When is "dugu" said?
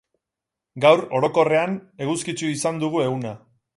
2.85-3.05